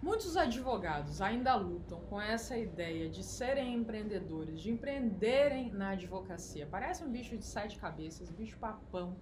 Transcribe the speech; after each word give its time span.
Muitos 0.00 0.36
advogados 0.36 1.20
ainda 1.20 1.56
lutam 1.56 2.00
com 2.02 2.20
essa 2.20 2.56
ideia 2.56 3.08
de 3.08 3.24
serem 3.24 3.74
empreendedores, 3.74 4.60
de 4.60 4.70
empreenderem 4.70 5.70
na 5.72 5.90
advocacia. 5.90 6.68
Parece 6.70 7.02
um 7.02 7.10
bicho 7.10 7.36
de 7.36 7.44
sete 7.44 7.76
cabeças, 7.78 8.30
bicho 8.30 8.56
papão, 8.58 9.16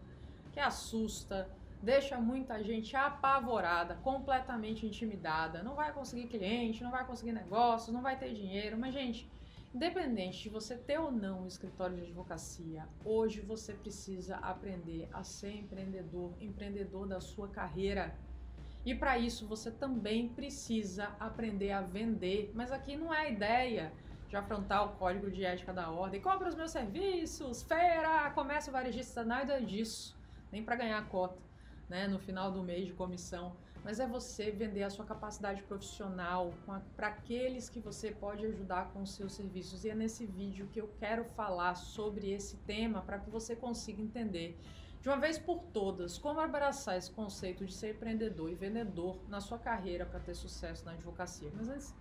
que 0.52 0.60
assusta, 0.60 1.50
deixa 1.82 2.20
muita 2.20 2.62
gente 2.62 2.94
apavorada, 2.94 3.94
completamente 3.96 4.84
intimidada. 4.84 5.62
Não 5.62 5.74
vai 5.74 5.94
conseguir 5.94 6.28
cliente, 6.28 6.84
não 6.84 6.90
vai 6.90 7.06
conseguir 7.06 7.32
negócios, 7.32 7.94
não 7.94 8.02
vai 8.02 8.18
ter 8.18 8.34
dinheiro. 8.34 8.76
Mas, 8.78 8.92
gente, 8.92 9.30
independente 9.74 10.42
de 10.42 10.50
você 10.50 10.76
ter 10.76 10.98
ou 10.98 11.10
não 11.10 11.44
um 11.44 11.46
escritório 11.46 11.96
de 11.96 12.02
advocacia, 12.02 12.86
hoje 13.02 13.40
você 13.40 13.72
precisa 13.72 14.36
aprender 14.36 15.08
a 15.10 15.24
ser 15.24 15.52
empreendedor, 15.52 16.34
empreendedor 16.38 17.06
da 17.06 17.18
sua 17.18 17.48
carreira. 17.48 18.14
E 18.86 18.94
para 18.94 19.18
isso 19.18 19.48
você 19.48 19.68
também 19.68 20.28
precisa 20.28 21.08
aprender 21.18 21.72
a 21.72 21.80
vender. 21.80 22.52
Mas 22.54 22.70
aqui 22.70 22.96
não 22.96 23.12
é 23.12 23.22
a 23.22 23.28
ideia 23.28 23.92
de 24.28 24.36
afrontar 24.36 24.86
o 24.86 24.96
código 24.96 25.28
de 25.28 25.44
ética 25.44 25.72
da 25.72 25.90
ordem. 25.90 26.20
Compra 26.20 26.48
os 26.48 26.54
meus 26.54 26.70
serviços, 26.70 27.64
feira, 27.64 28.30
comércio 28.30 28.70
varejista, 28.70 29.24
nada 29.24 29.60
disso. 29.60 30.16
Nem 30.52 30.62
para 30.62 30.76
ganhar 30.76 31.04
cota 31.08 31.42
né, 31.88 32.06
no 32.06 32.20
final 32.20 32.52
do 32.52 32.62
mês 32.62 32.86
de 32.86 32.92
comissão. 32.92 33.56
Mas 33.82 33.98
é 33.98 34.06
você 34.06 34.52
vender 34.52 34.84
a 34.84 34.90
sua 34.90 35.04
capacidade 35.04 35.64
profissional 35.64 36.52
para 36.94 37.08
aqueles 37.08 37.68
que 37.68 37.80
você 37.80 38.12
pode 38.12 38.46
ajudar 38.46 38.92
com 38.92 39.02
os 39.02 39.10
seus 39.16 39.32
serviços. 39.32 39.84
E 39.84 39.90
é 39.90 39.96
nesse 39.96 40.24
vídeo 40.26 40.68
que 40.72 40.80
eu 40.80 40.88
quero 41.00 41.24
falar 41.24 41.74
sobre 41.74 42.30
esse 42.30 42.56
tema 42.58 43.02
para 43.02 43.18
que 43.18 43.30
você 43.30 43.56
consiga 43.56 44.00
entender 44.00 44.56
de 45.06 45.10
uma 45.10 45.18
vez 45.18 45.38
por 45.38 45.60
todas, 45.72 46.18
como 46.18 46.40
abraçar 46.40 46.98
esse 46.98 47.12
conceito 47.12 47.64
de 47.64 47.72
ser 47.72 47.94
empreendedor 47.94 48.50
e 48.50 48.56
vendedor 48.56 49.16
na 49.28 49.40
sua 49.40 49.56
carreira 49.56 50.04
para 50.04 50.18
ter 50.18 50.34
sucesso 50.34 50.84
na 50.84 50.90
advocacia. 50.90 51.48
Mas 51.54 51.68
antes, 51.68 51.94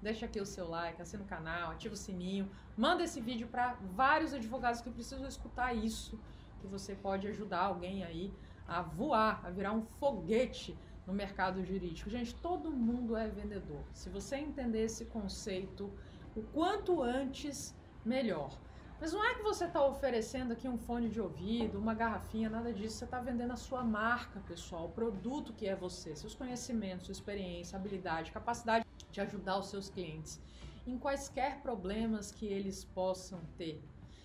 deixa 0.00 0.26
aqui 0.26 0.40
o 0.40 0.46
seu 0.46 0.68
like, 0.68 1.02
assina 1.02 1.24
o 1.24 1.26
canal, 1.26 1.72
ativa 1.72 1.94
o 1.94 1.96
sininho, 1.96 2.48
manda 2.76 3.02
esse 3.02 3.20
vídeo 3.20 3.48
para 3.48 3.76
vários 3.96 4.32
advogados 4.32 4.80
que 4.80 4.88
precisam 4.88 5.26
escutar 5.26 5.74
isso, 5.74 6.16
que 6.60 6.68
você 6.68 6.94
pode 6.94 7.26
ajudar 7.26 7.58
alguém 7.58 8.04
aí 8.04 8.32
a 8.68 8.82
voar, 8.82 9.44
a 9.44 9.50
virar 9.50 9.72
um 9.72 9.82
foguete 9.98 10.78
no 11.08 11.12
mercado 11.12 11.60
jurídico. 11.64 12.08
Gente, 12.08 12.36
todo 12.36 12.70
mundo 12.70 13.16
é 13.16 13.26
vendedor. 13.26 13.82
Se 13.92 14.08
você 14.08 14.36
entender 14.36 14.84
esse 14.84 15.06
conceito 15.06 15.92
o 16.36 16.42
quanto 16.52 17.02
antes, 17.02 17.74
melhor. 18.04 18.56
Mas 19.04 19.12
não 19.12 19.22
é 19.22 19.34
que 19.34 19.42
você 19.42 19.66
está 19.66 19.84
oferecendo 19.84 20.54
aqui 20.54 20.66
um 20.66 20.78
fone 20.78 21.10
de 21.10 21.20
ouvido, 21.20 21.78
uma 21.78 21.92
garrafinha, 21.92 22.48
nada 22.48 22.72
disso. 22.72 22.96
Você 22.96 23.04
está 23.04 23.20
vendendo 23.20 23.50
a 23.50 23.56
sua 23.56 23.84
marca, 23.84 24.40
pessoal, 24.48 24.86
o 24.86 24.92
produto 24.92 25.52
que 25.52 25.68
é 25.68 25.76
você, 25.76 26.16
seus 26.16 26.34
conhecimentos, 26.34 27.04
sua 27.04 27.12
experiência, 27.12 27.76
habilidade, 27.76 28.32
capacidade 28.32 28.86
de 29.12 29.20
ajudar 29.20 29.58
os 29.58 29.66
seus 29.66 29.90
clientes 29.90 30.40
em 30.86 30.96
quaisquer 30.96 31.60
problemas 31.60 32.32
que 32.32 32.46
eles 32.46 32.82
possam 32.82 33.40
ter. 33.58 33.84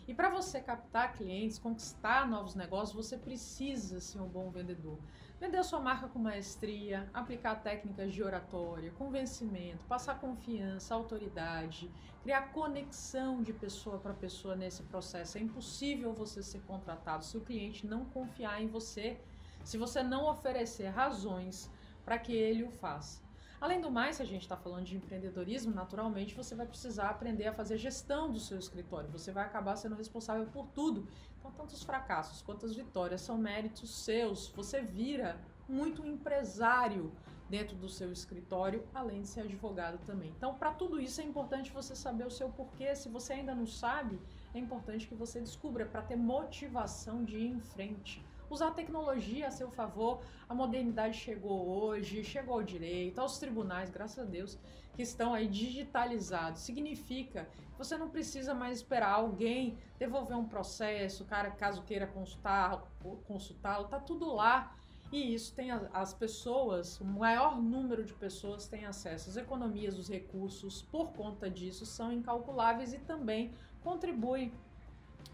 E 0.09 0.13
para 0.15 0.27
você 0.27 0.59
captar 0.59 1.13
clientes, 1.13 1.59
conquistar 1.59 2.27
novos 2.27 2.55
negócios, 2.55 2.95
você 2.95 3.15
precisa 3.15 3.99
ser 3.99 4.19
um 4.19 4.27
bom 4.27 4.49
vendedor. 4.49 4.97
Vender 5.39 5.63
sua 5.63 5.79
marca 5.79 6.07
com 6.07 6.17
maestria, 6.17 7.07
aplicar 7.13 7.61
técnicas 7.61 8.11
de 8.11 8.23
oratória, 8.23 8.91
convencimento, 8.97 9.85
passar 9.85 10.19
confiança, 10.19 10.95
autoridade, 10.95 11.91
criar 12.23 12.51
conexão 12.51 13.43
de 13.43 13.53
pessoa 13.53 13.99
para 13.99 14.11
pessoa 14.15 14.55
nesse 14.55 14.81
processo. 14.81 15.37
É 15.37 15.41
impossível 15.41 16.11
você 16.11 16.41
ser 16.41 16.61
contratado 16.61 17.23
se 17.23 17.37
o 17.37 17.41
cliente 17.41 17.85
não 17.85 18.03
confiar 18.05 18.63
em 18.63 18.67
você, 18.67 19.21
se 19.63 19.77
você 19.77 20.01
não 20.01 20.25
oferecer 20.25 20.87
razões 20.87 21.69
para 22.03 22.17
que 22.17 22.33
ele 22.33 22.63
o 22.63 22.71
faça. 22.71 23.28
Além 23.61 23.81
do 23.81 23.91
mais, 23.91 24.15
se 24.15 24.21
a 24.21 24.25
gente 24.25 24.43
está 24.43 24.55
falando 24.55 24.85
de 24.85 24.95
empreendedorismo, 24.95 25.73
naturalmente 25.73 26.33
você 26.33 26.55
vai 26.55 26.65
precisar 26.65 27.09
aprender 27.09 27.45
a 27.45 27.53
fazer 27.53 27.77
gestão 27.77 28.31
do 28.31 28.39
seu 28.39 28.57
escritório. 28.57 29.09
Você 29.09 29.33
vai 29.33 29.43
acabar 29.43 29.75
sendo 29.75 29.95
responsável 29.95 30.45
por 30.45 30.67
tudo. 30.67 31.05
Então, 31.37 31.51
tanto 31.51 31.73
os 31.73 31.83
fracassos 31.83 32.41
quanto 32.41 32.65
as 32.65 32.73
vitórias 32.73 33.19
são 33.19 33.37
méritos 33.37 33.93
seus. 33.93 34.47
Você 34.49 34.81
vira 34.81 35.37
muito 35.67 36.05
empresário 36.05 37.11
dentro 37.49 37.75
do 37.75 37.89
seu 37.89 38.13
escritório, 38.13 38.87
além 38.93 39.23
de 39.23 39.27
ser 39.27 39.41
advogado 39.41 39.99
também. 40.05 40.29
Então, 40.37 40.55
para 40.55 40.71
tudo 40.71 40.97
isso 40.97 41.19
é 41.19 41.23
importante 41.25 41.69
você 41.71 41.97
saber 41.97 42.25
o 42.25 42.31
seu 42.31 42.47
porquê. 42.49 42.95
Se 42.95 43.09
você 43.09 43.33
ainda 43.33 43.53
não 43.53 43.67
sabe, 43.67 44.21
é 44.53 44.59
importante 44.59 45.05
que 45.05 45.15
você 45.15 45.41
descubra 45.41 45.85
para 45.85 46.01
ter 46.01 46.15
motivação 46.15 47.25
de 47.25 47.37
ir 47.37 47.47
em 47.47 47.59
frente 47.59 48.23
usar 48.53 48.67
a 48.67 48.71
tecnologia 48.71 49.47
a 49.47 49.51
seu 49.51 49.69
favor. 49.69 50.21
A 50.47 50.53
modernidade 50.53 51.17
chegou 51.17 51.67
hoje, 51.67 52.23
chegou 52.23 52.55
ao 52.55 52.63
direito, 52.63 53.19
aos 53.19 53.37
tribunais, 53.37 53.89
graças 53.89 54.19
a 54.19 54.23
Deus, 54.23 54.57
que 54.93 55.01
estão 55.01 55.33
aí 55.33 55.47
digitalizados. 55.47 56.61
Significa 56.61 57.47
que 57.71 57.77
você 57.77 57.97
não 57.97 58.09
precisa 58.09 58.53
mais 58.53 58.77
esperar 58.77 59.13
alguém 59.13 59.77
devolver 59.97 60.37
um 60.37 60.45
processo, 60.45 61.25
cara, 61.25 61.51
caso 61.51 61.83
queira 61.83 62.07
consultar, 62.07 62.83
consultá-lo, 63.27 63.87
tá 63.87 63.99
tudo 63.99 64.33
lá. 64.33 64.75
E 65.11 65.33
isso 65.33 65.55
tem 65.55 65.71
as 65.71 66.13
pessoas, 66.13 66.99
o 67.01 67.05
maior 67.05 67.59
número 67.59 68.03
de 68.03 68.13
pessoas 68.13 68.67
tem 68.67 68.85
acesso. 68.85 69.29
As 69.29 69.37
economias, 69.37 69.97
os 69.97 70.07
recursos, 70.07 70.83
por 70.83 71.13
conta 71.13 71.49
disso, 71.49 71.83
são 71.83 72.11
incalculáveis 72.11 72.93
e 72.93 72.99
também 72.99 73.51
contribuem 73.81 74.53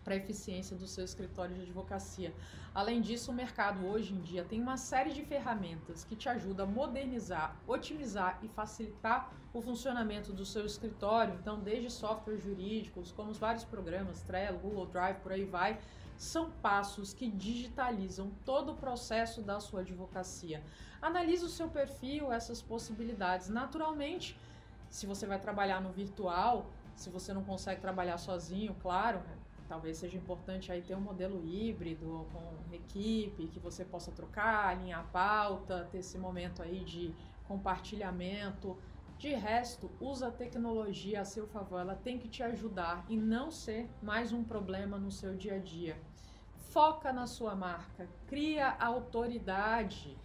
para 0.04 0.14
a 0.14 0.18
eficiência 0.18 0.76
do 0.76 0.88
seu 0.88 1.04
escritório 1.04 1.56
de 1.56 1.62
advocacia. 1.64 2.34
Além 2.74 3.02
disso, 3.02 3.32
o 3.32 3.34
mercado 3.34 3.86
hoje 3.86 4.14
em 4.14 4.22
dia 4.22 4.44
tem 4.44 4.62
uma 4.62 4.78
série 4.78 5.12
de 5.14 5.24
ferramentas 5.24 6.04
que 6.04 6.16
te 6.16 6.30
ajudam 6.30 6.68
a 6.68 6.70
modernizar, 6.70 7.56
otimizar 7.68 8.40
e 8.44 8.48
facilitar 8.48 9.32
o 9.54 9.62
funcionamento 9.62 10.32
do 10.32 10.46
seu 10.46 10.66
escritório. 10.66 11.36
Então, 11.42 11.60
desde 11.60 11.90
softwares 11.90 12.44
jurídicos, 12.44 13.12
como 13.12 13.32
os 13.32 13.38
vários 13.38 13.64
programas, 13.64 14.22
Trello, 14.22 14.60
Google 14.60 14.86
Drive, 14.86 15.18
por 15.18 15.32
aí 15.32 15.46
vai, 15.46 15.80
são 16.18 16.52
passos 16.62 17.14
que 17.14 17.30
digitalizam 17.30 18.32
todo 18.46 18.74
o 18.74 18.76
processo 18.76 19.42
da 19.42 19.60
sua 19.60 19.82
advocacia. 19.82 20.64
Analise 21.02 21.44
o 21.46 21.50
seu 21.50 21.70
perfil, 21.70 22.32
essas 22.32 22.62
possibilidades. 22.62 23.50
Naturalmente, 23.50 24.38
se 24.90 25.06
você 25.06 25.26
vai 25.26 25.40
trabalhar 25.40 25.82
no 25.82 25.92
virtual, 25.92 26.70
se 26.96 27.10
você 27.10 27.34
não 27.34 27.44
consegue 27.44 27.82
trabalhar 27.82 28.18
sozinho, 28.18 28.76
claro, 28.82 29.22
talvez 29.68 29.98
seja 29.98 30.18
importante 30.18 30.72
aí 30.72 30.82
ter 30.82 30.96
um 30.96 31.02
modelo 31.02 31.44
híbrido 31.46 32.28
com 32.32 32.74
equipe 32.74 33.48
que 33.48 33.60
você 33.60 33.84
possa 33.84 34.12
trocar, 34.12 34.70
alinhar 34.70 35.02
a 35.02 35.04
pauta, 35.04 35.88
ter 35.92 36.00
esse 36.00 36.18
momento 36.18 36.62
aí 36.62 36.84
de 36.84 37.14
compartilhamento. 37.48 38.78
De 39.18 39.30
resto, 39.34 39.90
usa 40.00 40.28
a 40.28 40.32
tecnologia 40.32 41.22
a 41.22 41.26
seu 41.26 41.48
favor, 41.48 41.80
ela 41.80 41.96
tem 41.96 42.20
que 42.20 42.28
te 42.28 42.44
ajudar 42.44 43.06
e 43.08 43.16
não 43.16 43.50
ser 43.50 43.90
mais 44.02 44.34
um 44.34 44.44
problema 44.44 44.98
no 44.98 45.10
seu 45.10 45.36
dia 45.36 45.56
a 45.56 45.60
dia. 45.60 45.98
Foca 46.72 47.14
na 47.14 47.26
sua 47.26 47.56
marca, 47.56 48.10
cria 48.28 48.76
autoridade. 48.78 50.18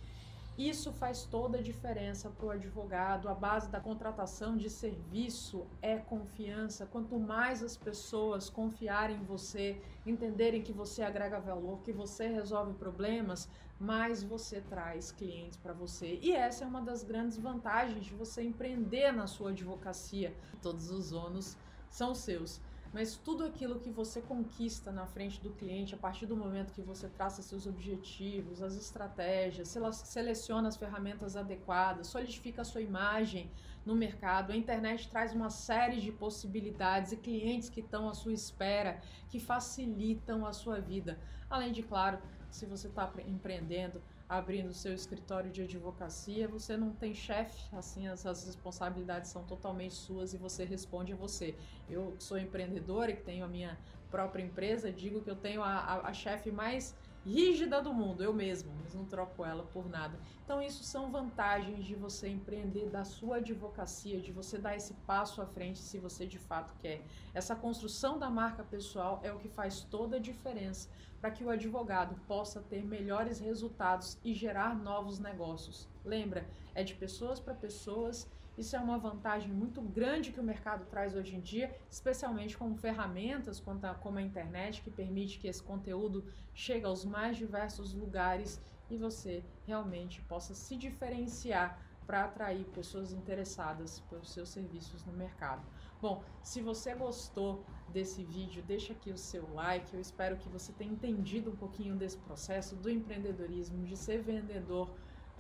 Isso 0.60 0.93
faz 0.93 1.25
toda 1.25 1.56
a 1.56 1.62
diferença 1.62 2.28
para 2.28 2.44
o 2.44 2.50
advogado. 2.50 3.31
A 3.31 3.34
base 3.34 3.71
da 3.71 3.81
contratação 3.81 4.59
de 4.59 4.69
serviço 4.69 5.66
é 5.81 5.97
confiança. 5.97 6.84
Quanto 6.84 7.19
mais 7.19 7.62
as 7.62 7.78
pessoas 7.78 8.50
confiarem 8.50 9.16
em 9.16 9.25
você, 9.25 9.81
entenderem 10.04 10.62
que 10.62 10.70
você 10.70 11.03
agrega 11.03 11.41
valor, 11.41 11.81
que 11.81 11.94
você 11.94 12.28
resolve 12.28 12.75
problemas, 12.75 13.49
mais 13.78 14.22
você 14.22 14.60
traz 14.60 15.10
clientes 15.10 15.56
para 15.56 15.72
você. 15.72 16.19
E 16.20 16.32
essa 16.32 16.62
é 16.62 16.66
uma 16.66 16.82
das 16.82 17.03
grandes 17.03 17.38
vantagens 17.38 18.04
de 18.04 18.12
você 18.12 18.43
empreender 18.43 19.12
na 19.12 19.26
sua 19.26 19.53
advocacia. 19.53 20.37
Todos 20.60 20.91
os 20.91 21.10
ônus 21.10 21.56
são 21.88 22.15
seus 22.15 22.60
mas 22.93 23.17
tudo 23.17 23.45
aquilo 23.45 23.78
que 23.78 23.91
você 23.91 24.21
conquista 24.21 24.91
na 24.91 25.06
frente 25.06 25.41
do 25.41 25.51
cliente 25.51 25.95
a 25.95 25.99
partir 25.99 26.27
do 26.27 26.37
momento 26.37 26.73
que 26.73 26.83
você 26.83 27.09
traça 27.09 27.41
seus 27.41 27.67
objetivos, 27.67 28.61
as 28.61 28.75
estratégias, 28.75 29.77
seleciona 29.93 30.69
as 30.69 30.77
ferramentas 30.77 31.37
adequadas, 31.37 32.09
solidifica 32.09 32.62
a 32.62 32.65
sua 32.65 32.81
imagem 32.81 33.49
no 33.87 33.95
mercado. 33.95 34.50
A 34.50 34.56
internet 34.56 35.09
traz 35.09 35.32
uma 35.32 35.50
série 35.50 36.00
de 36.00 36.11
possibilidades 36.11 37.12
e 37.12 37.17
clientes 37.17 37.70
que 37.70 37.81
estão 37.81 38.09
à 38.09 38.14
sua 38.14 38.32
espera, 38.32 39.00
que 39.29 39.38
facilitam 39.38 40.44
a 40.44 40.53
sua 40.53 40.81
vida. 40.81 41.17
Além 41.49 41.70
de, 41.70 41.82
claro, 41.85 42.19
se 42.50 42.67
você 42.67 42.88
está 42.88 43.11
empreendendo, 43.26 44.03
abrindo 44.31 44.73
seu 44.73 44.94
escritório 44.94 45.50
de 45.50 45.62
advocacia, 45.62 46.47
você 46.47 46.77
não 46.77 46.93
tem 46.93 47.12
chefe, 47.12 47.61
assim, 47.75 48.06
as, 48.06 48.25
as, 48.25 48.47
responsabilidades 48.47 49.29
são 49.29 49.43
totalmente 49.43 49.93
suas 49.94 50.32
e 50.32 50.37
você 50.37 50.65
responde 50.65 51.12
a 51.12 51.17
você. 51.17 51.56
Eu 51.88 52.15
sou 52.21 52.38
empreendedora 52.38 53.11
e 53.11 53.17
tenho 53.17 53.44
a 53.44 53.49
minha 53.49 53.77
própria 54.09 54.44
empresa, 54.44 54.93
digo 54.93 55.21
que 55.21 55.29
eu 55.29 55.35
tenho 55.35 55.65
a, 55.65 55.75
a, 55.75 56.09
a 56.11 56.12
chefe 56.12 56.53
mais 56.53 56.94
rígida 57.25 57.81
do 57.82 57.93
mundo, 57.93 58.22
eu 58.22 58.32
mesmo, 58.32 58.72
mas 58.82 58.94
não 58.94 59.05
troco 59.05 59.44
ela 59.44 59.64
por 59.64 59.88
nada. 59.88 60.19
Então, 60.44 60.62
isso 60.62 60.82
são 60.82 61.11
vantagens 61.11 61.84
de 61.84 61.94
você 61.94 62.28
empreender 62.28 62.88
da 62.88 63.05
sua 63.05 63.37
advocacia, 63.37 64.20
de 64.20 64.32
você 64.32 64.58
dar 64.58 64.76
esse 64.76 64.94
passo 65.06 65.40
à 65.43 65.46
frente 65.46 65.78
se 65.78 65.99
você 65.99 66.26
de 66.26 66.38
fato 66.38 66.75
quer. 66.78 67.05
Essa 67.34 67.55
construção 67.55 68.19
da 68.19 68.31
marca 68.31 68.64
pessoal 68.64 69.20
é 69.22 69.32
o 69.32 69.38
que 69.38 69.49
faz 69.49 69.82
toda 69.82 70.17
a 70.17 70.20
diferença 70.20 70.88
para 71.20 71.31
que 71.31 71.44
o 71.44 71.50
advogado 71.50 72.14
possa 72.26 72.61
ter 72.61 72.84
melhores 72.84 73.38
resultados 73.38 74.19
e 74.25 74.32
gerar 74.32 74.75
novos 74.75 75.19
negócios. 75.19 75.87
Lembra, 76.05 76.49
é 76.75 76.82
de 76.82 76.94
pessoas 76.94 77.38
para 77.38 77.55
pessoas. 77.55 78.26
Isso 78.56 78.76
é 78.76 78.79
uma 78.79 78.99
vantagem 78.99 79.50
muito 79.50 79.81
grande 79.81 80.32
que 80.32 80.41
o 80.41 80.44
mercado 80.44 80.85
traz 80.87 81.14
hoje 81.14 81.37
em 81.37 81.41
dia, 81.41 81.75
especialmente 81.91 82.56
com 82.56 82.75
ferramentas 82.76 83.62
como 84.00 84.19
a 84.19 84.23
internet, 84.23 84.82
que 84.82 84.91
permite 84.91 85.38
que 85.38 85.49
esse 85.49 85.62
conteúdo 85.62 86.25
chegue 86.52 86.85
aos 86.85 87.05
mais 87.05 87.37
diversos 87.37 87.94
lugares 87.94 88.61
e 88.91 88.97
você 88.97 89.44
realmente 89.67 90.20
possa 90.23 90.55
se 90.55 90.76
diferenciar 90.76 91.81
para 92.06 92.25
atrair 92.25 92.64
pessoas 92.64 93.12
interessadas 93.12 94.00
pelos 94.11 94.32
seus 94.32 94.49
serviços 94.49 95.05
no 95.05 95.12
mercado. 95.12 95.64
Bom, 96.02 96.25
se 96.43 96.61
você 96.61 96.93
gostou 96.93 97.64
desse 97.88 98.25
vídeo, 98.25 98.64
deixa 98.67 98.93
aqui 98.93 99.12
o 99.12 99.17
seu 99.17 99.49
like. 99.55 99.94
Eu 99.94 100.00
espero 100.00 100.37
que 100.37 100.49
você 100.49 100.73
tenha 100.73 100.93
entendido 100.93 101.50
um 101.50 101.56
pouquinho 101.56 101.94
desse 101.94 102.17
processo 102.17 102.75
do 102.75 102.91
empreendedorismo, 102.91 103.85
de 103.85 103.97
ser 103.97 104.23
vendedor. 104.23 104.91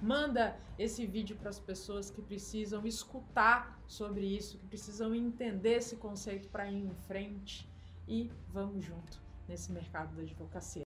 Manda 0.02 0.58
esse 0.78 1.06
vídeo 1.06 1.36
para 1.36 1.50
as 1.50 1.58
pessoas 1.58 2.10
que 2.10 2.22
precisam 2.22 2.86
escutar 2.86 3.78
sobre 3.86 4.24
isso, 4.24 4.56
que 4.58 4.66
precisam 4.66 5.14
entender 5.14 5.74
esse 5.74 5.96
conceito 5.96 6.48
para 6.48 6.70
ir 6.70 6.86
em 6.86 6.94
frente 7.06 7.68
e 8.08 8.30
vamos 8.48 8.84
junto 8.84 9.20
nesse 9.46 9.70
mercado 9.70 10.16
da 10.16 10.22
advocacia. 10.22 10.78